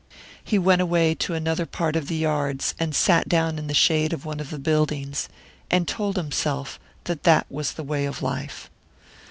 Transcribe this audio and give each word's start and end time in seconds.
He 0.43 0.57
went 0.57 0.81
away 0.81 1.13
to 1.13 1.35
another 1.35 1.67
part 1.67 1.95
of 1.95 2.07
the 2.07 2.15
yards 2.15 2.73
and 2.79 2.95
sat 2.95 3.29
down 3.29 3.59
in 3.59 3.67
the 3.67 3.75
shade 3.75 4.13
of 4.13 4.25
one 4.25 4.39
of 4.39 4.49
the 4.49 4.57
buildings, 4.57 5.29
and 5.69 5.87
told 5.87 6.15
himself 6.15 6.79
that 7.03 7.21
that 7.21 7.45
was 7.51 7.73
the 7.73 7.83
way 7.83 8.05
of 8.05 8.23
life. 8.23 8.71